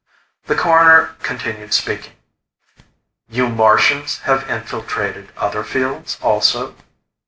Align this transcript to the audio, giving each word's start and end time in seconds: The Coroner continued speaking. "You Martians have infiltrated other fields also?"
The 0.47 0.55
Coroner 0.55 1.13
continued 1.21 1.75
speaking. 1.75 2.13
"You 3.29 3.47
Martians 3.47 4.17
have 4.21 4.49
infiltrated 4.49 5.31
other 5.37 5.63
fields 5.63 6.17
also?" 6.23 6.75